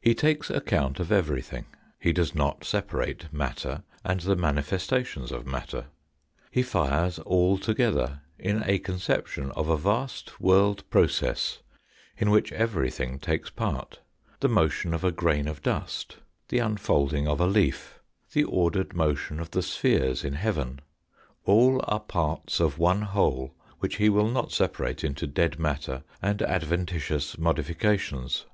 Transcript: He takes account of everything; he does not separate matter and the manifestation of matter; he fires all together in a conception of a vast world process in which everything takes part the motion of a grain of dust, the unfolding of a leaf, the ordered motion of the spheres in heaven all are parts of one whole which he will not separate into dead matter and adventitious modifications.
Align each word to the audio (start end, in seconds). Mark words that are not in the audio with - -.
He 0.00 0.14
takes 0.14 0.48
account 0.48 1.00
of 1.00 1.12
everything; 1.12 1.66
he 1.98 2.14
does 2.14 2.34
not 2.34 2.64
separate 2.64 3.30
matter 3.30 3.82
and 4.02 4.18
the 4.20 4.34
manifestation 4.34 5.24
of 5.34 5.44
matter; 5.46 5.88
he 6.50 6.62
fires 6.62 7.18
all 7.18 7.58
together 7.58 8.22
in 8.38 8.62
a 8.64 8.78
conception 8.78 9.50
of 9.50 9.68
a 9.68 9.76
vast 9.76 10.40
world 10.40 10.88
process 10.88 11.58
in 12.16 12.30
which 12.30 12.52
everything 12.52 13.18
takes 13.18 13.50
part 13.50 14.00
the 14.40 14.48
motion 14.48 14.94
of 14.94 15.04
a 15.04 15.12
grain 15.12 15.46
of 15.46 15.60
dust, 15.60 16.16
the 16.48 16.58
unfolding 16.58 17.28
of 17.28 17.38
a 17.38 17.46
leaf, 17.46 17.98
the 18.32 18.44
ordered 18.44 18.94
motion 18.94 19.38
of 19.40 19.50
the 19.50 19.60
spheres 19.60 20.24
in 20.24 20.32
heaven 20.36 20.80
all 21.44 21.84
are 21.86 22.00
parts 22.00 22.60
of 22.60 22.78
one 22.78 23.02
whole 23.02 23.54
which 23.80 23.96
he 23.96 24.08
will 24.08 24.30
not 24.30 24.52
separate 24.52 25.04
into 25.04 25.26
dead 25.26 25.58
matter 25.58 26.02
and 26.22 26.40
adventitious 26.40 27.36
modifications. 27.36 28.46